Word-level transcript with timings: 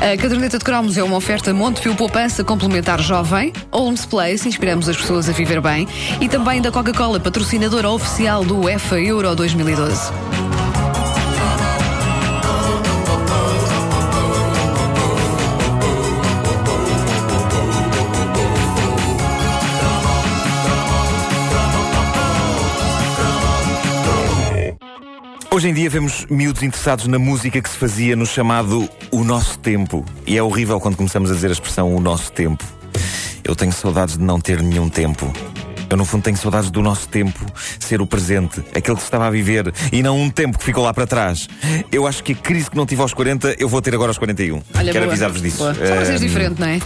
A 0.00 0.16
caderneta 0.16 0.56
de 0.58 0.64
cromos 0.64 0.96
é 0.96 1.02
uma 1.02 1.16
oferta 1.16 1.52
Montepio 1.52 1.94
Poupança 1.96 2.44
Complementar 2.44 3.00
Jovem, 3.00 3.52
Holmes 3.72 4.06
Place, 4.06 4.48
inspiramos 4.48 4.88
as 4.88 4.96
pessoas 4.96 5.28
a 5.28 5.32
viver 5.32 5.60
bem, 5.60 5.88
e 6.20 6.28
também 6.28 6.62
da 6.62 6.70
Coca-Cola, 6.70 7.18
patrocinadora 7.18 7.90
oficial 7.90 8.44
do 8.44 8.60
UEFA 8.60 9.00
Euro 9.00 9.34
2012. 9.34 10.35
Hoje 25.56 25.70
em 25.70 25.72
dia 25.72 25.88
vemos 25.88 26.26
miúdos 26.28 26.62
interessados 26.62 27.06
na 27.06 27.18
música 27.18 27.62
que 27.62 27.70
se 27.70 27.78
fazia 27.78 28.14
no 28.14 28.26
chamado 28.26 28.86
O 29.10 29.24
Nosso 29.24 29.58
Tempo. 29.58 30.04
E 30.26 30.36
é 30.36 30.42
horrível 30.42 30.78
quando 30.78 30.98
começamos 30.98 31.30
a 31.30 31.34
dizer 31.34 31.48
a 31.48 31.52
expressão 31.52 31.94
O 31.94 31.98
Nosso 31.98 32.30
Tempo. 32.30 32.62
Eu 33.42 33.56
tenho 33.56 33.72
saudades 33.72 34.18
de 34.18 34.22
não 34.22 34.38
ter 34.38 34.60
nenhum 34.60 34.90
tempo. 34.90 35.32
Eu, 35.88 35.96
no 35.96 36.04
fundo, 36.04 36.24
tenho 36.24 36.36
saudades 36.36 36.70
do 36.70 36.82
nosso 36.82 37.08
tempo 37.08 37.40
ser 37.80 38.02
o 38.02 38.06
presente, 38.06 38.60
aquele 38.74 38.96
que 38.96 39.00
se 39.00 39.06
estava 39.06 39.28
a 39.28 39.30
viver, 39.30 39.72
e 39.90 40.02
não 40.02 40.20
um 40.20 40.28
tempo 40.28 40.58
que 40.58 40.64
ficou 40.64 40.84
lá 40.84 40.92
para 40.92 41.06
trás. 41.06 41.48
Eu 41.90 42.06
acho 42.06 42.22
que 42.22 42.32
a 42.32 42.36
crise 42.36 42.70
que 42.70 42.76
não 42.76 42.84
tive 42.84 43.00
aos 43.00 43.14
40, 43.14 43.56
eu 43.58 43.66
vou 43.66 43.80
ter 43.80 43.94
agora 43.94 44.10
aos 44.10 44.18
41. 44.18 44.60
Olha, 44.74 44.92
Quero 44.92 45.06
avisar-vos 45.06 45.40
disso. 45.40 45.58
Boa. 45.58 45.72
Só 45.74 45.80
vocês 45.80 46.20
Ahm, 46.20 46.26
diferente, 46.26 46.60
não 46.60 46.66
é? 46.66 46.80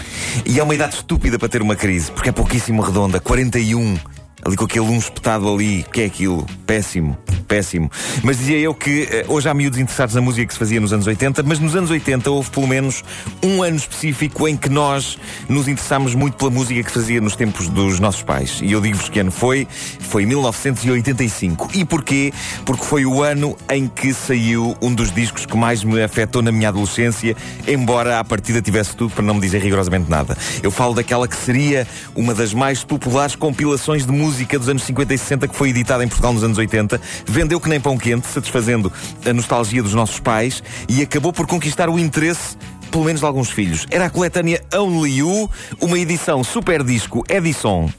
E 0.46 0.60
é 0.60 0.62
uma 0.62 0.74
idade 0.76 0.94
estúpida 0.94 1.40
para 1.40 1.48
ter 1.48 1.60
uma 1.60 1.74
crise, 1.74 2.12
porque 2.12 2.28
é 2.28 2.32
pouquíssimo 2.32 2.82
redonda. 2.82 3.18
41. 3.18 3.98
Ali 4.42 4.56
com 4.56 4.64
aquele 4.64 4.86
um 4.86 4.98
espetado 4.98 5.52
ali. 5.52 5.84
Que 5.92 6.02
é 6.02 6.04
aquilo? 6.06 6.46
Péssimo. 6.66 7.16
Péssimo. 7.46 7.90
Mas 8.22 8.38
dizia 8.38 8.58
eu 8.58 8.74
que 8.74 9.08
eh, 9.10 9.24
hoje 9.28 9.48
há 9.48 9.54
miúdos 9.54 9.78
interessados 9.78 10.14
na 10.14 10.20
música 10.20 10.46
que 10.46 10.52
se 10.52 10.58
fazia 10.58 10.80
nos 10.80 10.92
anos 10.92 11.06
80, 11.06 11.42
mas 11.42 11.58
nos 11.58 11.74
anos 11.74 11.90
80 11.90 12.30
houve 12.30 12.48
pelo 12.50 12.66
menos 12.66 13.02
um 13.42 13.62
ano 13.62 13.76
específico 13.76 14.46
em 14.46 14.56
que 14.56 14.68
nós 14.68 15.18
nos 15.48 15.66
interessámos 15.66 16.14
muito 16.14 16.36
pela 16.36 16.50
música 16.50 16.82
que 16.82 16.90
fazia 16.90 17.20
nos 17.20 17.34
tempos 17.34 17.68
dos 17.68 17.98
nossos 17.98 18.22
pais. 18.22 18.60
E 18.62 18.72
eu 18.72 18.80
digo-vos 18.80 19.08
que 19.08 19.18
ano 19.18 19.32
foi. 19.32 19.66
Foi 19.98 20.24
1985. 20.24 21.70
E 21.74 21.84
porquê? 21.84 22.32
Porque 22.64 22.84
foi 22.84 23.04
o 23.04 23.22
ano 23.22 23.56
em 23.68 23.88
que 23.88 24.14
saiu 24.14 24.76
um 24.80 24.94
dos 24.94 25.10
discos 25.12 25.44
que 25.44 25.56
mais 25.56 25.82
me 25.82 26.02
afetou 26.02 26.40
na 26.40 26.52
minha 26.52 26.68
adolescência, 26.68 27.36
embora 27.66 28.18
à 28.18 28.24
partida 28.24 28.62
tivesse 28.62 28.94
tudo 28.96 29.12
para 29.12 29.24
não 29.24 29.34
me 29.34 29.40
dizer 29.40 29.60
rigorosamente 29.60 30.08
nada. 30.08 30.36
Eu 30.62 30.70
falo 30.70 30.94
daquela 30.94 31.26
que 31.26 31.36
seria 31.36 31.86
uma 32.14 32.32
das 32.32 32.54
mais 32.54 32.84
populares 32.84 33.34
compilações 33.34 34.06
de 34.06 34.12
música 34.12 34.29
dos 34.58 34.68
anos 34.68 34.82
50 34.84 35.14
e 35.14 35.18
60 35.18 35.48
que 35.48 35.56
foi 35.56 35.70
editada 35.70 36.04
em 36.04 36.08
Portugal 36.08 36.32
nos 36.32 36.44
anos 36.44 36.58
80. 36.58 37.00
Vendeu 37.26 37.60
que 37.60 37.68
nem 37.68 37.80
pão 37.80 37.98
quente, 37.98 38.26
satisfazendo 38.28 38.92
a 39.24 39.32
nostalgia 39.32 39.82
dos 39.82 39.94
nossos 39.94 40.20
pais 40.20 40.62
e 40.88 41.02
acabou 41.02 41.32
por 41.32 41.46
conquistar 41.46 41.88
o 41.88 41.98
interesse 41.98 42.56
pelo 42.90 43.04
menos 43.04 43.20
de 43.20 43.26
alguns 43.26 43.50
filhos. 43.50 43.86
Era 43.90 44.06
a 44.06 44.10
coletânea 44.10 44.62
Only 44.74 45.18
You, 45.18 45.50
uma 45.80 45.98
edição 45.98 46.42
super 46.42 46.82
disco 46.82 47.24
Edison. 47.28 47.90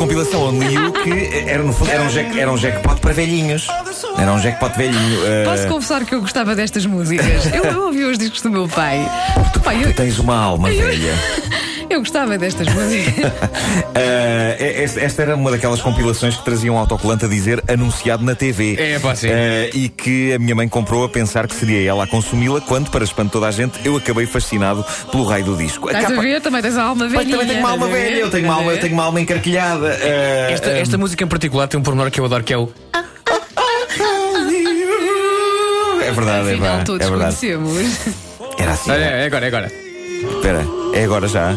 Compilação 0.00 0.48
Only 0.48 0.74
You 0.74 0.92
que 0.94 1.44
era 1.46 1.62
no 1.62 1.74
fundo 1.74 1.90
era 1.90 2.02
um, 2.02 2.06
jack, 2.06 2.40
era 2.40 2.50
um 2.50 2.56
jackpot 2.56 2.98
para 3.02 3.12
velhinhos. 3.12 3.66
Era 4.18 4.32
um 4.32 4.38
jackpot 4.40 4.74
velhinho. 4.74 5.26
eh, 5.26 5.44
Posso 5.44 5.68
confessar 5.68 6.06
que 6.06 6.14
eu 6.14 6.22
gostava 6.22 6.56
destas 6.56 6.86
músicas. 6.86 7.52
Eu, 7.52 7.64
eu 7.64 7.82
ouvi 7.84 8.04
os 8.04 8.16
discos 8.16 8.40
do 8.40 8.48
meu 8.50 8.66
pai. 8.66 9.06
Pai, 9.62 9.84
eu, 9.84 9.92
Tens 9.94 10.18
uma 10.18 10.36
alma 10.36 10.70
velha. 10.70 11.14
Eu 12.00 12.02
gostava 12.02 12.36
destas 12.38 12.66
músicas. 12.72 13.30
Eh, 13.94 14.84
esta, 14.96 15.22
era 15.22 15.36
uma 15.36 15.50
daquelas 15.50 15.80
compilações 15.80 16.34
que 16.36 16.44
traziam 16.44 16.74
um 16.74 16.78
autocolante 16.78 17.24
a 17.24 17.28
dizer 17.28 17.62
anunciado 17.68 18.24
na 18.24 18.34
TV. 18.34 18.74
É, 18.78 18.98
pá, 18.98 19.14
sim. 19.14 19.28
Eh, 19.30 19.70
e 19.74 19.88
que 19.88 20.32
a 20.32 20.38
minha 20.38 20.54
mãe 20.54 20.68
comprou 20.68 21.04
a 21.04 21.08
pensar 21.08 21.46
que 21.46 21.54
seria 21.54 21.88
ela 21.88 22.04
a 22.04 22.06
consumi-la, 22.06 22.60
quando, 22.60 22.90
para 22.90 23.04
espanto 23.04 23.26
de 23.28 23.32
toda 23.32 23.46
a 23.46 23.50
gente, 23.50 23.78
eu 23.84 23.96
acabei 23.96 24.26
fascinado 24.26 24.84
pelo 25.10 25.24
raio 25.24 25.44
do 25.44 25.56
disco. 25.56 25.88
A 25.88 25.92
Estás 25.92 26.06
a 26.06 26.08
capa- 26.10 26.22
ver? 26.22 26.40
Também 26.40 26.62
tens 26.62 26.76
a 26.76 26.82
alma 26.84 27.08
velha. 27.08 27.30
também 27.30 27.46
tenho 27.46 27.58
uma 27.60 27.70
alma 27.70 27.88
velha, 27.88 28.16
eu 28.18 28.30
tenho 28.30 28.44
uma 28.44 28.54
alma, 28.54 28.72
eu 28.72 28.80
tenho 28.80 28.92
uma 28.94 29.04
alma 29.04 29.20
encarquilhada. 29.20 29.88
Eh, 30.00 30.48
Esta, 30.52 30.70
esta 30.70 30.98
música 30.98 31.22
em 31.24 31.28
particular 31.28 31.68
tem 31.68 31.78
um 31.78 31.82
pormenor 31.82 32.10
que 32.10 32.20
eu 32.20 32.24
adoro, 32.24 32.42
que 32.42 32.52
é 32.52 32.58
o. 32.58 32.68
É 36.02 36.12
verdade, 36.12 36.48
é 36.48 36.52
Afinal, 36.52 36.58
verdade. 36.60 36.84
todos 36.86 37.06
É 37.06 37.10
verdade. 37.10 37.36
conhecemos. 37.36 37.98
Era 38.58 38.72
assim. 38.72 38.90
Olha, 38.90 39.04
é 39.04 39.26
agora, 39.26 39.44
é 39.44 39.48
agora. 39.48 39.72
Espera, 40.36 40.66
é 40.94 41.04
agora 41.04 41.28
já? 41.28 41.54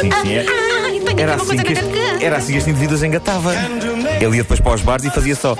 Sim, 0.00 0.10
sim. 0.22 0.34
é- 0.34 0.46
Era 1.22 1.34
assim, 1.34 1.56
que 1.56 1.72
este, 1.72 1.84
era 2.24 2.36
assim 2.36 2.52
que 2.52 2.58
este 2.58 2.70
indivíduo 2.70 2.96
as 2.96 3.02
engatava. 3.02 3.52
Ele 4.20 4.36
ia 4.36 4.42
depois 4.42 4.60
para 4.60 4.74
os 4.74 4.82
bares 4.82 5.04
e 5.04 5.10
fazia 5.10 5.34
só. 5.34 5.56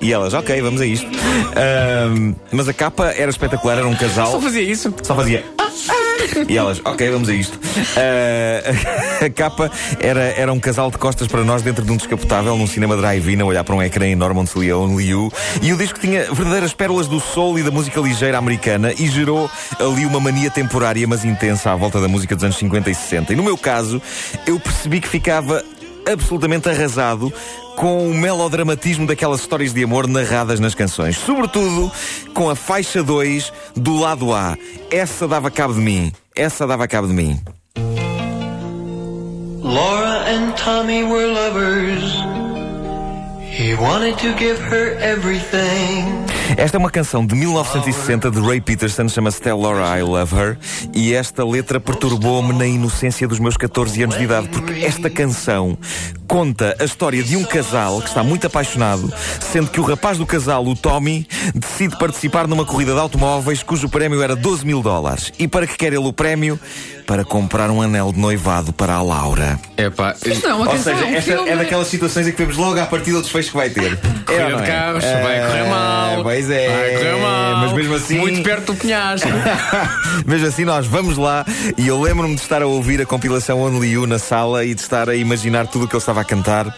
E 0.00 0.12
elas, 0.12 0.32
ok, 0.32 0.60
vamos 0.62 0.80
a 0.80 0.86
isto. 0.86 1.06
Ahm, 1.06 2.34
mas 2.50 2.68
a 2.68 2.72
capa 2.72 3.08
era 3.16 3.30
espetacular, 3.30 3.78
era 3.78 3.86
um 3.86 3.94
casal. 3.94 4.32
Só 4.32 4.40
fazia 4.40 4.62
isso. 4.62 4.94
Só 5.02 5.14
fazia. 5.14 5.44
E 6.48 6.56
elas, 6.56 6.80
ok, 6.84 7.10
vamos 7.10 7.28
a 7.28 7.34
isto. 7.34 7.58
Ah, 7.96 9.24
a 9.24 9.30
capa 9.30 9.70
era, 10.00 10.20
era 10.20 10.52
um 10.52 10.60
casal 10.60 10.90
de 10.90 10.98
costas 10.98 11.28
para 11.28 11.44
nós 11.44 11.62
dentro 11.62 11.84
de 11.84 11.92
um 11.92 11.96
descapotável 11.96 12.56
num 12.56 12.66
cinema 12.66 12.96
drive-in 12.96 13.40
a 13.40 13.44
olhar 13.44 13.64
para 13.64 13.74
um 13.74 13.82
ecrã 13.82 14.06
enorme 14.06 14.40
onde 14.40 14.50
se 14.50 14.58
lia 14.58 14.76
Only 14.76 15.08
You. 15.08 15.32
E 15.62 15.72
o 15.72 15.76
disco 15.76 15.98
tinha 15.98 16.32
verdadeiras 16.32 16.72
pérolas 16.72 17.08
do 17.08 17.20
soul 17.20 17.58
e 17.58 17.62
da 17.62 17.70
música 17.70 18.00
ligeira 18.00 18.38
americana 18.38 18.92
e 18.92 19.08
gerou 19.08 19.50
ali 19.78 20.06
uma 20.06 20.20
mania 20.20 20.50
temporária, 20.50 21.06
mas 21.06 21.24
intensa, 21.24 21.70
à 21.70 21.76
volta 21.76 22.00
da 22.00 22.08
música 22.08 22.34
dos 22.34 22.44
anos 22.44 22.56
50 22.56 22.90
e 22.90 22.94
60. 22.94 23.32
E 23.32 23.36
no 23.36 23.42
meu 23.42 23.56
caso, 23.56 24.00
eu 24.46 24.58
percebi 24.58 25.00
que 25.00 25.08
ficava 25.08 25.64
absolutamente 26.06 26.68
arrasado 26.68 27.32
com 27.76 28.10
o 28.10 28.14
melodramatismo 28.14 29.06
daquelas 29.06 29.40
histórias 29.40 29.72
de 29.72 29.82
amor 29.82 30.06
narradas 30.06 30.60
nas 30.60 30.74
canções. 30.74 31.16
Sobretudo 31.16 31.90
com 32.34 32.50
a 32.50 32.54
faixa 32.54 33.02
2 33.02 33.52
do 33.74 33.98
lado 33.98 34.34
A. 34.34 34.56
Essa 34.90 35.26
dava 35.26 35.50
cabo 35.50 35.74
de 35.74 35.80
mim. 35.80 36.12
Essa 36.36 36.66
dava 36.66 36.86
cabo 36.86 37.08
de 37.08 37.14
mim. 37.14 37.40
Laura 39.62 40.24
and 40.28 40.52
Tommy 40.56 41.04
were 41.04 41.26
lovers. 41.26 42.12
He 43.50 43.74
wanted 43.74 44.16
to 44.18 44.32
give 44.38 44.58
her 44.58 44.96
everything. 45.00 46.39
Esta 46.56 46.76
é 46.76 46.78
uma 46.78 46.90
canção 46.90 47.24
de 47.24 47.34
1960 47.34 48.30
de 48.30 48.40
Ray 48.40 48.60
Peterson, 48.60 49.08
chama-se 49.08 49.40
Tell 49.40 49.58
Laura 49.60 49.98
I 49.98 50.02
Love 50.02 50.34
Her, 50.36 50.58
e 50.94 51.14
esta 51.14 51.44
letra 51.44 51.80
perturbou-me 51.80 52.52
na 52.52 52.66
inocência 52.66 53.26
dos 53.26 53.38
meus 53.38 53.56
14 53.56 54.02
anos 54.02 54.16
de 54.16 54.24
idade, 54.24 54.48
porque 54.48 54.84
esta 54.84 55.08
canção 55.08 55.78
conta 56.26 56.76
a 56.78 56.84
história 56.84 57.22
de 57.22 57.36
um 57.36 57.44
casal 57.44 58.00
que 58.00 58.08
está 58.08 58.22
muito 58.22 58.46
apaixonado, 58.46 59.12
sendo 59.40 59.70
que 59.70 59.80
o 59.80 59.84
rapaz 59.84 60.18
do 60.18 60.26
casal, 60.26 60.64
o 60.66 60.76
Tommy, 60.76 61.26
decide 61.54 61.96
participar 61.98 62.46
numa 62.46 62.64
corrida 62.64 62.92
de 62.92 63.00
automóveis 63.00 63.62
cujo 63.62 63.88
prémio 63.88 64.22
era 64.22 64.36
12 64.36 64.64
mil 64.64 64.82
dólares. 64.82 65.32
E 65.38 65.48
para 65.48 65.66
que 65.66 65.76
quer 65.76 65.92
ele 65.92 66.06
o 66.06 66.12
prémio? 66.12 66.58
Para 67.06 67.24
comprar 67.24 67.70
um 67.70 67.82
anel 67.82 68.12
de 68.12 68.20
noivado 68.20 68.72
para 68.72 68.94
a 68.94 69.02
Laura. 69.02 69.58
É 69.76 69.90
pá. 69.90 70.14
Isto 70.24 70.46
não 70.46 70.50
é 70.50 70.54
uma 70.62 70.70
Ou 70.70 70.78
seja, 70.78 71.04
é 71.04 71.04
um 71.04 71.14
esta 71.16 71.32
filme. 71.32 71.50
é 71.50 71.56
daquelas 71.56 71.88
situações 71.88 72.28
em 72.28 72.30
que 72.30 72.38
vemos 72.38 72.56
logo 72.56 72.78
à 72.78 72.86
partida 72.86 73.18
o 73.18 73.22
desfecho 73.22 73.50
que 73.50 73.56
vai 73.56 73.68
ter. 73.68 73.96
Corrida 74.24 74.48
não 74.48 74.58
de 74.58 74.62
é? 74.62 74.66
carros, 74.66 75.04
vai 75.04 75.40
correr 75.40 75.68
mal. 75.68 76.22
Pois 76.40 76.50
é. 76.50 76.68
Vai 76.68 76.94
correr 76.94 77.20
mal. 77.20 77.56
Mas 77.58 77.72
mesmo 77.72 77.94
assim. 77.94 78.18
Muito 78.18 78.42
perto 78.42 78.72
do 78.72 78.78
penhasco. 78.78 79.28
Mesmo 80.26 80.46
assim, 80.46 80.64
nós 80.64 80.86
vamos 80.86 81.16
lá 81.16 81.44
e 81.76 81.86
eu 81.86 82.00
lembro-me 82.00 82.34
de 82.34 82.40
estar 82.40 82.62
a 82.62 82.66
ouvir 82.66 83.00
a 83.00 83.06
compilação 83.06 83.60
Only 83.60 83.90
You 83.90 84.06
na 84.06 84.18
sala 84.18 84.64
e 84.64 84.74
de 84.74 84.80
estar 84.80 85.08
a 85.08 85.14
imaginar 85.14 85.66
tudo 85.66 85.84
o 85.84 85.88
que 85.88 85.94
ele 85.94 86.00
estava 86.00 86.20
a 86.20 86.24
cantar. 86.24 86.74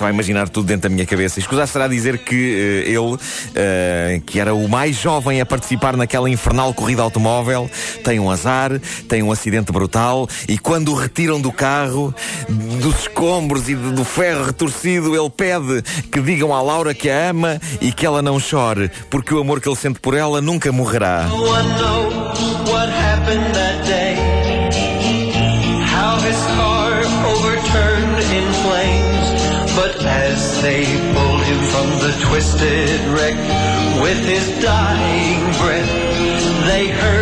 Estava 0.00 0.12
a 0.12 0.14
imaginar 0.14 0.48
tudo 0.48 0.66
dentro 0.66 0.88
da 0.88 0.88
minha 0.88 1.04
cabeça. 1.04 1.38
Escusar 1.38 1.68
será 1.68 1.86
dizer 1.86 2.16
que 2.24 2.34
eh, 2.34 2.90
ele, 2.90 3.18
eh, 3.54 4.22
que 4.24 4.40
era 4.40 4.54
o 4.54 4.66
mais 4.66 4.96
jovem 4.96 5.42
a 5.42 5.44
participar 5.44 5.94
naquela 5.94 6.30
infernal 6.30 6.72
corrida 6.72 7.02
automóvel, 7.02 7.70
tem 8.02 8.18
um 8.18 8.30
azar, 8.30 8.80
tem 9.06 9.22
um 9.22 9.30
acidente 9.30 9.70
brutal 9.70 10.26
e 10.48 10.56
quando 10.56 10.90
o 10.90 10.94
retiram 10.94 11.38
do 11.38 11.52
carro, 11.52 12.14
dos 12.48 13.00
escombros 13.00 13.68
e 13.68 13.74
do 13.74 13.92
do 13.92 14.04
ferro 14.06 14.44
retorcido, 14.44 15.14
ele 15.14 15.28
pede 15.28 15.82
que 16.10 16.22
digam 16.22 16.54
à 16.54 16.62
Laura 16.62 16.94
que 16.94 17.10
a 17.10 17.28
ama 17.28 17.60
e 17.82 17.92
que 17.92 18.06
ela 18.06 18.22
não 18.22 18.40
chore, 18.40 18.90
porque 19.10 19.34
o 19.34 19.38
amor 19.38 19.60
que 19.60 19.68
ele 19.68 19.76
sente 19.76 20.00
por 20.00 20.14
ela 20.14 20.40
nunca 20.40 20.72
morrerá. 20.72 21.24
No 21.24 21.44
they 30.62 30.84
pulled 31.14 31.42
him 31.42 31.60
from 31.72 31.88
the 32.00 32.14
twisted 32.20 33.00
wreck 33.08 33.36
with 34.02 34.18
his 34.26 34.62
dying 34.62 35.40
breath, 35.58 36.66
they 36.66 36.88
heard 36.88 37.19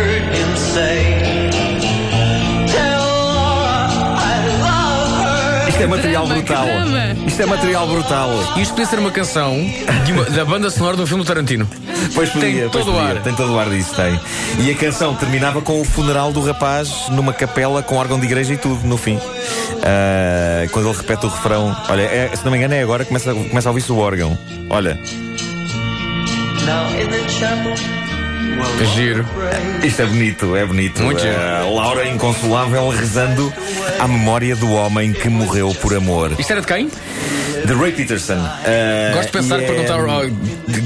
Isto 5.79 5.83
é 5.85 5.87
material 5.95 6.25
drama, 6.27 6.41
brutal. 6.41 6.65
drama. 6.65 7.15
Isto 7.25 7.41
é 7.41 7.45
material 7.45 7.87
brutal. 7.87 8.29
Isto 8.57 8.71
podia 8.71 8.85
ser 8.85 8.99
uma 8.99 9.11
canção 9.11 9.55
de 10.05 10.11
uma- 10.11 10.25
da 10.25 10.43
banda 10.43 10.69
sonora 10.69 10.97
de 10.97 11.03
um 11.03 11.07
filme 11.07 11.23
do 11.23 11.27
Tarantino. 11.27 11.69
Pois 12.13 12.29
podia, 12.31 12.49
Tem 12.63 12.69
pois 12.69 12.83
todo 12.85 12.93
o 12.93 12.97
podia. 12.99 13.15
ar. 13.17 13.23
Tem 13.23 13.33
todo 13.33 13.53
o 13.53 13.59
ar 13.59 13.69
disso, 13.69 13.95
tem. 13.95 14.19
E 14.59 14.69
a 14.71 14.75
canção 14.75 15.15
terminava 15.15 15.61
com 15.61 15.79
o 15.79 15.85
funeral 15.85 16.33
do 16.33 16.41
rapaz 16.45 17.07
numa 17.11 17.31
capela 17.31 17.81
com 17.81 17.95
órgão 17.95 18.19
de 18.19 18.25
igreja 18.25 18.53
e 18.53 18.57
tudo, 18.57 18.85
no 18.85 18.97
fim. 18.97 19.17
Ah, 19.81 20.67
quando 20.71 20.89
ele 20.89 20.97
repete 20.97 21.25
o 21.25 21.29
refrão. 21.29 21.73
Olha, 21.87 22.01
é- 22.01 22.29
se 22.35 22.43
não 22.43 22.51
me 22.51 22.57
engano, 22.57 22.73
é 22.73 22.81
agora 22.83 23.03
que 23.05 23.07
começa, 23.07 23.33
começa 23.33 23.69
a 23.69 23.71
ouvir-se 23.71 23.91
o 23.91 23.97
órgão. 23.99 24.37
Olha, 24.69 24.99
Now 26.65 26.89
in 27.01 27.07
the 27.07 27.29
chapel, 27.29 27.73
É 28.81 28.85
giro. 28.95 29.25
isto 29.83 30.01
é 30.01 30.05
bonito, 30.05 30.55
é 30.55 30.65
bonito. 30.65 31.01
Muito. 31.01 31.21
Ah, 31.25 31.65
Laura 31.69 32.07
Inconsolável 32.07 32.89
rezando 32.89 33.53
à 33.99 34.07
memória 34.07 34.55
do 34.55 34.71
homem 34.71 35.13
que 35.13 35.29
morreu 35.29 35.73
por 35.75 35.93
amor. 35.95 36.35
Isto 36.37 36.51
era 36.51 36.61
de 36.61 36.67
quem? 36.67 36.89
De 37.65 37.73
Ray 37.73 37.91
Peterson. 37.91 38.37
Ah, 38.39 39.11
Gosto 39.13 39.25
de 39.27 39.31
pensar 39.31 39.59
que 39.59 39.65
é- 39.65 39.89
ao, 39.89 40.21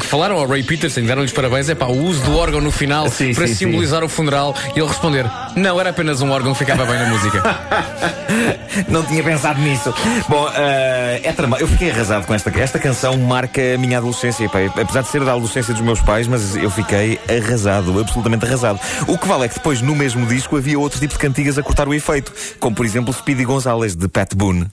falaram 0.07 0.37
ao 0.37 0.47
Ray 0.47 0.63
Peterson, 0.63 1.01
deram-lhes 1.01 1.31
parabéns, 1.31 1.69
é 1.69 1.75
pá, 1.75 1.85
o 1.85 1.97
uso 2.03 2.21
do 2.23 2.35
órgão 2.37 2.61
no 2.61 2.71
final 2.71 3.09
Sim, 3.09 3.33
para 3.33 3.47
sim, 3.47 3.55
simbolizar 3.55 4.03
o 4.03 4.09
funeral 4.09 4.55
e 4.75 4.79
ele 4.79 4.87
responder: 4.87 5.25
Não, 5.55 5.79
era 5.79 5.89
apenas 5.91 6.21
um 6.21 6.31
órgão 6.31 6.53
que 6.53 6.59
ficava 6.59 6.85
bem 6.85 6.95
na 6.97 7.07
música. 7.07 7.41
Não 8.89 9.03
tinha 9.03 9.23
pensado 9.23 9.59
nisso. 9.61 9.93
Bom, 10.27 10.49
eh, 10.55 11.21
é 11.23 11.31
trama. 11.31 11.57
Eu 11.59 11.67
fiquei 11.67 11.91
arrasado 11.91 12.25
com 12.25 12.33
esta. 12.33 12.49
Esta 12.59 12.79
canção 12.79 13.17
marca 13.17 13.61
a 13.75 13.77
minha 13.77 13.97
adolescência. 13.97 14.49
Pá, 14.49 14.59
apesar 14.81 15.01
de 15.01 15.09
ser 15.09 15.23
da 15.23 15.31
adolescência 15.33 15.73
dos 15.73 15.83
meus 15.83 16.01
pais, 16.01 16.27
mas 16.27 16.55
eu 16.55 16.69
fiquei 16.69 17.19
arrasado, 17.29 17.99
absolutamente 17.99 18.45
arrasado. 18.45 18.79
O 19.07 19.17
que 19.17 19.27
vale 19.27 19.45
é 19.45 19.47
que 19.47 19.55
depois, 19.55 19.81
no 19.81 19.95
mesmo 19.95 20.25
disco, 20.25 20.57
havia 20.57 20.77
outro 20.79 20.99
tipo 20.99 21.13
de 21.13 21.19
cantigas 21.19 21.57
a 21.57 21.63
cortar 21.63 21.87
o 21.87 21.93
efeito, 21.93 22.31
como 22.59 22.75
por 22.75 22.85
exemplo 22.85 23.13
Speedy 23.13 23.45
Gonzales, 23.45 23.95
de 23.95 24.07
Pat 24.07 24.33
Boone. 24.35 24.67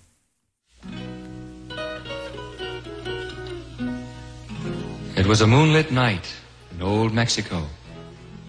Was 5.31 5.41
a 5.43 5.47
moonlit 5.47 5.93
night 5.93 6.27
in 6.75 6.83
old 6.83 7.15
Mexico. 7.15 7.63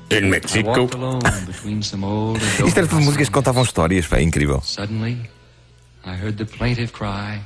Em 0.09 0.25
and 0.25 0.33
Isto 0.35 0.57
era 2.79 2.87
tudo 2.87 3.01
músicas 3.01 3.27
que 3.29 3.33
contavam 3.33 3.61
histórias, 3.63 4.07
pá, 4.07 4.17
é 4.17 4.23
incrível. 4.23 4.59
Suddenly, 4.63 5.29
I 6.03 6.15
heard 6.15 6.37
the 6.37 6.45
plaintive 6.45 6.91
cry 6.91 7.39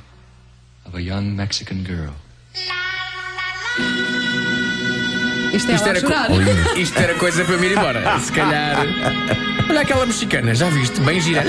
of 0.86 0.96
a 0.96 1.00
young 1.00 1.36
Mexican 1.36 1.84
girl. 1.84 2.14
Isto 5.52 5.70
é 5.70 5.74
Isto 5.74 5.88
era, 5.90 6.00
co- 6.00 6.14
isto 6.80 6.98
era 6.98 7.14
coisa 7.16 7.44
para 7.44 7.58
me 7.58 7.66
ir 7.66 7.72
embora. 7.72 8.18
Se 8.20 8.32
calhar. 8.32 8.86
Olha 9.68 9.80
aquela 9.82 10.06
mexicana, 10.06 10.54
já 10.54 10.70
viste? 10.70 10.98
Bem 11.02 11.20
gira. 11.20 11.44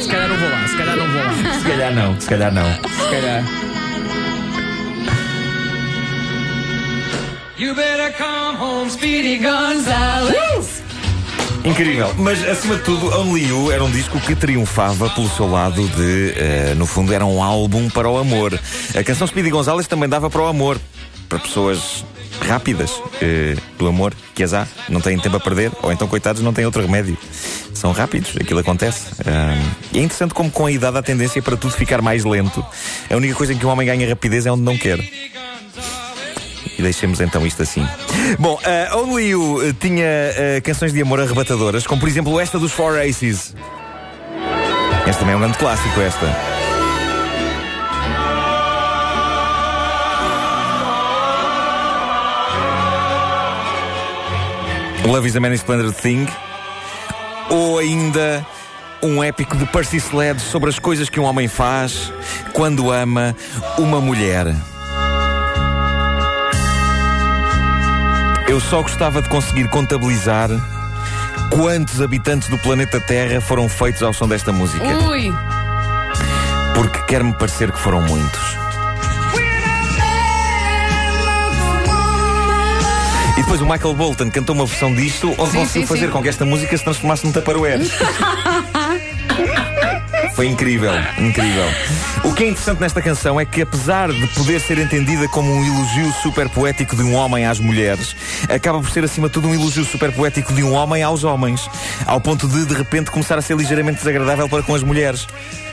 Se 0.00 0.08
calhar 0.08 0.28
não 0.28 0.36
vou 0.38 0.48
lá, 0.48 0.66
se 0.66 0.76
calhar 0.78 0.96
não 0.96 1.06
vou 1.12 1.22
lá. 1.22 1.34
Se 1.60 1.64
calhar 1.68 1.94
não, 1.94 2.18
se 2.20 2.26
calhar 2.28 2.52
não. 2.54 2.64
Se 2.64 3.10
calhar. 3.10 3.44
You 7.62 7.76
better 7.76 8.12
come 8.14 8.60
home, 8.60 8.90
Speedy 8.90 9.38
Gonzalez. 9.38 10.82
Incrível. 11.64 12.12
Mas, 12.18 12.44
acima 12.44 12.74
de 12.74 12.82
tudo, 12.82 13.06
Only 13.16 13.46
You 13.46 13.70
era 13.70 13.84
um 13.84 13.90
disco 13.92 14.18
que 14.18 14.34
triunfava 14.34 15.08
pelo 15.10 15.28
seu 15.30 15.48
lado 15.48 15.86
de, 15.90 16.34
eh, 16.36 16.74
no 16.76 16.86
fundo, 16.86 17.14
era 17.14 17.24
um 17.24 17.40
álbum 17.40 17.88
para 17.88 18.10
o 18.10 18.18
amor. 18.18 18.58
A 18.98 19.04
canção 19.04 19.28
Speedy 19.28 19.48
Gonzales 19.48 19.86
também 19.86 20.08
dava 20.08 20.28
para 20.28 20.42
o 20.42 20.48
amor. 20.48 20.76
Para 21.28 21.38
pessoas 21.38 22.04
rápidas 22.40 23.00
eh, 23.20 23.54
do 23.78 23.86
amor, 23.86 24.12
que 24.34 24.42
as 24.42 24.52
há, 24.54 24.66
não 24.88 25.00
têm 25.00 25.16
tempo 25.20 25.36
a 25.36 25.40
perder, 25.40 25.70
ou 25.82 25.92
então, 25.92 26.08
coitados, 26.08 26.42
não 26.42 26.52
têm 26.52 26.66
outro 26.66 26.82
remédio. 26.82 27.16
São 27.72 27.92
rápidos, 27.92 28.34
aquilo 28.40 28.58
acontece. 28.58 29.06
E 29.92 30.00
é 30.00 30.02
interessante 30.02 30.34
como, 30.34 30.50
com 30.50 30.66
a 30.66 30.72
idade, 30.72 30.98
há 30.98 31.02
tendência 31.02 31.40
para 31.40 31.56
tudo 31.56 31.74
ficar 31.74 32.02
mais 32.02 32.24
lento. 32.24 32.66
A 33.08 33.16
única 33.16 33.36
coisa 33.36 33.52
em 33.52 33.56
que 33.56 33.64
um 33.64 33.68
homem 33.68 33.86
ganha 33.86 34.08
rapidez 34.08 34.46
é 34.46 34.50
onde 34.50 34.62
não 34.62 34.76
quer. 34.76 34.98
Deixemos 36.82 37.20
então 37.20 37.46
isto 37.46 37.62
assim. 37.62 37.86
Bom, 38.38 38.54
uh, 38.54 38.98
Only 38.98 39.28
You 39.28 39.56
uh, 39.56 39.72
tinha 39.74 40.04
uh, 40.04 40.62
canções 40.62 40.92
de 40.92 41.00
amor 41.00 41.20
arrebatadoras, 41.20 41.86
como 41.86 42.00
por 42.00 42.08
exemplo 42.08 42.38
esta 42.40 42.58
dos 42.58 42.72
Four 42.72 42.98
Aces. 42.98 43.54
Este 45.06 45.18
também 45.20 45.34
é 45.34 45.36
um 45.36 45.40
grande 45.40 45.58
clássico, 45.58 46.00
esta. 46.00 46.26
Love 55.06 55.28
is 55.28 55.36
a 55.36 55.40
Many 55.40 55.54
Splendid 55.56 55.94
Thing. 55.94 56.26
Ou 57.48 57.78
ainda 57.78 58.44
um 59.02 59.22
épico 59.22 59.56
de 59.56 59.66
Percy 59.66 59.98
Sledge 59.98 60.40
sobre 60.40 60.70
as 60.70 60.78
coisas 60.78 61.08
que 61.08 61.20
um 61.20 61.24
homem 61.24 61.48
faz 61.48 62.12
quando 62.52 62.90
ama 62.90 63.36
uma 63.78 64.00
mulher. 64.00 64.54
Eu 68.52 68.60
só 68.60 68.82
gostava 68.82 69.22
de 69.22 69.30
conseguir 69.30 69.66
contabilizar 69.70 70.50
quantos 71.56 72.02
habitantes 72.02 72.50
do 72.50 72.58
planeta 72.58 73.00
Terra 73.00 73.40
foram 73.40 73.66
feitos 73.66 74.02
ao 74.02 74.12
som 74.12 74.28
desta 74.28 74.52
música. 74.52 74.84
Ui. 74.84 75.32
Porque 76.74 76.98
quer-me 77.08 77.32
parecer 77.32 77.72
que 77.72 77.78
foram 77.78 78.02
muitos. 78.02 78.58
E 83.38 83.40
depois 83.40 83.62
o 83.62 83.64
Michael 83.64 83.94
Bolton 83.94 84.30
cantou 84.30 84.54
uma 84.54 84.66
versão 84.66 84.94
disto 84.94 85.28
onde 85.38 85.52
Sim, 85.52 85.58
conseguiu 85.60 85.66
sim, 85.68 85.86
fazer 85.86 86.06
sim. 86.08 86.12
com 86.12 86.22
que 86.22 86.28
esta 86.28 86.44
música 86.44 86.76
se 86.76 86.84
transformasse 86.84 87.24
num 87.24 87.32
Tupperware. 87.32 87.80
Foi 90.34 90.46
incrível, 90.46 90.92
incrível. 91.18 91.64
O 92.24 92.32
que 92.32 92.44
é 92.44 92.48
interessante 92.48 92.80
nesta 92.80 93.02
canção 93.02 93.38
é 93.38 93.44
que, 93.44 93.60
apesar 93.60 94.10
de 94.10 94.26
poder 94.28 94.60
ser 94.60 94.78
entendida 94.78 95.28
como 95.28 95.52
um 95.52 95.64
elogio 95.64 96.10
super 96.22 96.48
poético 96.48 96.96
de 96.96 97.02
um 97.02 97.14
homem 97.14 97.44
às 97.44 97.60
mulheres, 97.60 98.16
acaba 98.48 98.80
por 98.80 98.90
ser, 98.90 99.04
acima 99.04 99.28
de 99.28 99.34
tudo, 99.34 99.48
um 99.48 99.54
elogio 99.54 99.84
super 99.84 100.10
poético 100.12 100.54
de 100.54 100.62
um 100.62 100.72
homem 100.72 101.02
aos 101.02 101.22
homens, 101.22 101.68
ao 102.06 102.20
ponto 102.20 102.48
de, 102.48 102.64
de 102.64 102.74
repente, 102.74 103.10
começar 103.10 103.36
a 103.36 103.42
ser 103.42 103.56
ligeiramente 103.56 103.98
desagradável 103.98 104.48
para 104.48 104.62
com 104.62 104.74
as 104.74 104.82
mulheres. 104.82 105.26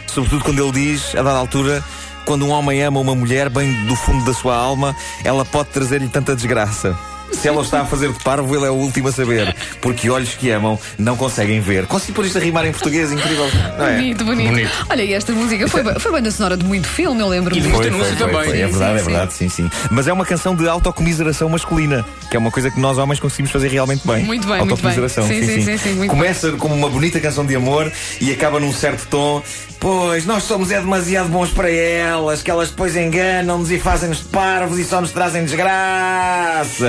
Sobretudo 0.08 0.44
quando 0.44 0.62
ele 0.62 0.72
diz, 0.72 1.16
a 1.16 1.22
dada 1.22 1.38
altura, 1.38 1.84
quando 2.26 2.46
um 2.46 2.50
homem 2.50 2.82
ama 2.84 3.00
uma 3.00 3.16
mulher, 3.16 3.50
bem 3.50 3.86
do 3.86 3.96
fundo 3.96 4.26
da 4.26 4.34
sua 4.34 4.56
alma, 4.56 4.96
ela 5.24 5.46
pode 5.46 5.70
trazer-lhe 5.70 6.10
tanta 6.10 6.36
desgraça. 6.36 6.98
Se 7.32 7.48
ela 7.48 7.60
o 7.60 7.62
está 7.62 7.82
a 7.82 7.86
fazer 7.86 8.12
de 8.12 8.24
parvo, 8.24 8.54
ele 8.56 8.66
é 8.66 8.70
o 8.70 8.74
último 8.74 9.08
a 9.08 9.12
saber. 9.12 9.56
Porque 9.82 10.10
olhos 10.10 10.34
que 10.36 10.50
amam 10.52 10.80
não 10.98 11.16
conseguem 11.16 11.60
ver. 11.62 11.86
Consegui 11.86 12.12
pôr 12.12 12.26
isto 12.26 12.38
a 12.38 12.42
rimar 12.42 12.66
em 12.66 12.72
português, 12.72 13.12
incrível. 13.12 13.48
Não 13.78 13.86
é? 13.86 13.96
Bonito, 13.96 14.26
bonito, 14.26 14.50
Bonito. 14.50 14.86
Olha, 14.90 15.04
e 15.04 15.14
esta 15.14 15.32
música 15.32 15.68
foi, 15.68 15.84
foi 16.00 16.12
banda 16.12 16.32
sonora 16.32 16.58
de 16.58 16.66
muito 16.66 16.88
filme, 16.88 17.22
eu 17.22 17.28
lembro-me. 17.28 17.60
E 17.60 17.64
de 17.64 17.70
muito 17.70 17.88
anúncio 17.88 18.16
também. 18.18 18.40
É 18.40 18.44
Sim, 18.44 18.72
verdade, 18.72 18.78
sim, 18.78 18.84
é 18.84 19.04
verdade, 19.04 19.34
sim, 19.34 19.50
sim. 19.50 19.72
Mas 19.90 20.08
é 20.08 20.14
uma 20.14 20.26
canção 20.26 20.56
de 20.56 20.68
autocomiseração 20.68 21.50
masculina, 21.50 22.06
que 22.30 22.36
é 22.36 22.40
uma 22.40 22.52
coisa 22.52 22.70
que 22.70 22.80
nós 22.80 22.98
homens 22.98 23.20
conseguimos 23.20 23.52
fazer 23.52 23.70
realmente 23.70 24.06
bem. 24.06 24.24
Muito 24.24 24.48
bem, 24.48 24.58
muito 24.58 24.72
autocomiseração, 24.72 25.28
bem. 25.28 25.42
Sim, 25.42 25.56
sim, 25.56 25.62
sim, 25.62 25.78
sim, 25.78 25.94
muito 25.94 26.12
Começa 26.12 26.52
como 26.54 26.76
uma 26.76 26.90
bonita 26.90 27.20
canção 27.20 27.46
de 27.46 27.56
amor 27.56 27.92
e 28.20 28.32
acaba 28.32 28.60
num 28.60 28.74
certo 28.74 29.08
tom. 29.10 29.44
Pois, 29.80 30.26
nós 30.26 30.44
somos 30.44 30.72
é 30.72 30.80
demasiado 30.80 31.30
bons 31.30 31.52
para 31.52 31.72
elas, 31.72 32.42
que 32.42 32.52
elas 32.52 32.70
depois 32.70 32.98
enganam-nos 32.98 33.72
e 33.72 33.80
fazem-nos 33.80 34.18
de 34.18 34.26
parvos 34.26 34.78
e 34.78 34.84
só 34.84 35.00
nos 35.00 35.12
trazem 35.12 35.46
desgraça. 35.46 36.86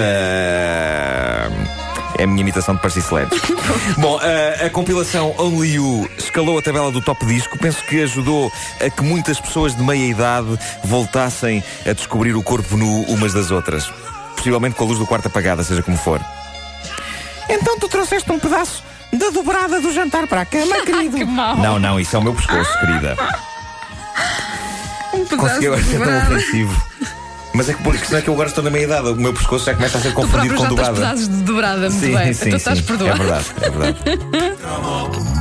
É 2.18 2.24
a 2.24 2.26
minha 2.26 2.42
imitação 2.42 2.74
de 2.74 2.82
Percy 2.82 3.00
Sledge. 3.00 3.30
Bom, 3.96 4.18
a, 4.18 4.66
a 4.66 4.70
compilação 4.70 5.34
Only 5.38 5.74
You 5.74 6.10
escalou 6.18 6.58
a 6.58 6.62
tabela 6.62 6.92
do 6.92 7.00
top 7.00 7.24
disco. 7.24 7.58
Penso 7.58 7.82
que 7.86 8.02
ajudou 8.02 8.52
a 8.78 8.90
que 8.90 9.02
muitas 9.02 9.40
pessoas 9.40 9.74
de 9.74 9.82
meia 9.82 10.06
idade 10.06 10.58
voltassem 10.84 11.64
a 11.88 11.92
descobrir 11.94 12.36
o 12.36 12.42
corpo 12.42 12.76
nu 12.76 13.02
umas 13.04 13.32
das 13.32 13.50
outras. 13.50 13.90
Possivelmente 14.36 14.76
com 14.76 14.84
a 14.84 14.86
luz 14.86 14.98
do 14.98 15.06
quarto 15.06 15.28
apagada, 15.28 15.62
seja 15.62 15.82
como 15.82 15.96
for. 15.96 16.20
Então 17.48 17.78
tu 17.78 17.88
trouxeste 17.88 18.30
um 18.30 18.38
pedaço 18.38 18.82
da 19.12 19.30
dobrada 19.30 19.80
do 19.80 19.90
jantar 19.90 20.26
para 20.26 20.42
a 20.42 20.44
cama, 20.44 20.76
querido. 20.84 21.16
Que 21.16 21.24
mau. 21.24 21.56
Não, 21.56 21.78
não, 21.78 21.98
isso 21.98 22.14
é 22.16 22.18
o 22.18 22.22
meu 22.22 22.34
pescoço, 22.34 22.78
querida. 22.80 23.16
Um 25.12 25.24
pedaço 25.24 25.48
Conseguiu 25.48 25.76
ser 25.82 25.98
tão 25.98 26.18
ofensivo. 26.18 26.82
Mas 27.52 27.68
é 27.68 27.74
que 27.74 27.82
porque 27.82 28.04
senão 28.04 28.18
é 28.18 28.22
que 28.22 28.28
eu 28.28 28.34
agora 28.34 28.48
estou 28.48 28.62
na 28.62 28.70
meia 28.70 28.84
idade. 28.84 29.08
O 29.08 29.16
meu 29.16 29.32
pescoço 29.34 29.64
já 29.66 29.74
começa 29.74 29.98
a 29.98 30.00
ser 30.00 30.12
confundido 30.12 30.54
com 30.54 30.68
dobrada. 30.68 30.92
pedaços 30.94 31.28
de 31.28 31.36
dobrada, 31.42 31.90
muito 31.90 31.94
Sim, 31.94 32.14
bem. 32.14 32.32
sim, 32.32 32.44
então 32.46 32.56
estás 32.56 32.78
sim. 32.78 32.84
perdoado. 32.84 33.22
É 33.22 33.24
verdade, 33.24 33.46
é 33.62 33.70
verdade. 33.70 33.98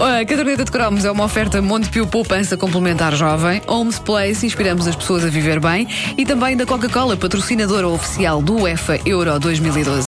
A 0.00 0.24
caderneta 0.24 0.64
de 0.64 0.70
cromos 0.72 1.04
é 1.04 1.10
uma 1.10 1.24
oferta 1.24 1.60
Montepio 1.62 2.06
Poupança 2.06 2.56
Complementar 2.56 3.14
Jovem, 3.14 3.62
Homes 3.68 3.98
Place, 3.98 4.44
inspiramos 4.44 4.88
as 4.88 4.96
pessoas 4.96 5.24
a 5.24 5.28
viver 5.28 5.60
bem, 5.60 5.86
e 6.16 6.24
também 6.24 6.56
da 6.56 6.66
Coca-Cola, 6.66 7.16
patrocinadora 7.16 7.86
oficial 7.86 8.42
do 8.42 8.62
UEFA 8.62 8.98
Euro 9.06 9.38
2012. 9.38 10.00